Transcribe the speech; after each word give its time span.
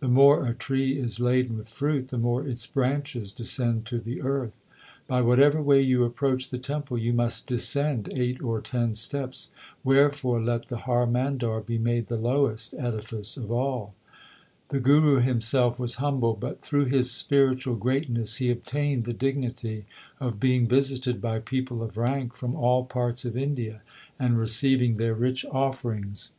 The 0.00 0.08
more 0.08 0.46
a 0.46 0.54
tree 0.54 0.98
is 0.98 1.20
laden 1.20 1.58
with 1.58 1.68
fruit, 1.68 2.08
the 2.08 2.16
more 2.16 2.48
its 2.48 2.66
branches 2.66 3.30
descend 3.30 3.84
to 3.88 3.98
the 3.98 4.22
earth. 4.22 4.58
By 5.06 5.20
whatever 5.20 5.60
way 5.60 5.82
you 5.82 6.02
approach 6.04 6.48
the 6.48 6.56
temple 6.56 6.96
you 6.96 7.12
must 7.12 7.46
descend 7.46 8.08
eight 8.16 8.40
or 8.42 8.62
ten 8.62 8.94
steps, 8.94 9.50
wherefore 9.84 10.40
let 10.42 10.68
the 10.68 10.78
Har 10.88 11.06
Mandar 11.06 11.60
be 11.60 11.76
made 11.76 12.06
the 12.06 12.16
lowest 12.16 12.72
edifice 12.78 13.36
of 13.36 13.52
all. 13.52 13.94
The 14.70 14.80
Guru 14.80 15.20
himself 15.20 15.78
was 15.78 15.96
humble, 15.96 16.32
but 16.32 16.62
through 16.62 16.86
his 16.86 17.10
spiritual 17.10 17.74
greatness 17.76 18.36
he 18.36 18.48
obtained 18.50 19.04
the 19.04 19.12
dignity 19.12 19.84
of 20.20 20.40
being 20.40 20.66
visited 20.66 21.20
by 21.20 21.38
people 21.40 21.82
of 21.82 21.98
rank 21.98 22.34
from 22.34 22.54
all 22.54 22.86
parts 22.86 23.26
of 23.26 23.36
India 23.36 23.82
and 24.18 24.38
receiving 24.38 24.96
their 24.96 25.12
rich 25.14 25.44
offerings. 25.50 26.30